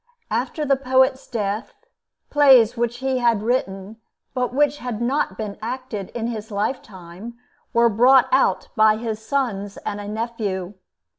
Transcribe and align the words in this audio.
After 0.31 0.65
the 0.65 0.77
poet's 0.77 1.27
death, 1.27 1.75
plays 2.31 2.75
which 2.75 2.97
he 3.05 3.19
had 3.19 3.43
written, 3.43 3.97
but 4.33 4.51
which 4.51 4.79
had 4.79 4.99
not 4.99 5.37
been 5.37 5.59
acted 5.61 6.09
in 6.15 6.25
his 6.25 6.49
lifetime, 6.49 7.37
were 7.71 7.87
brought 7.87 8.27
out 8.31 8.69
by 8.75 8.97
his 8.97 9.19
sons 9.23 9.77
and 9.85 10.01
a 10.01 10.07
nephew. 10.07 10.73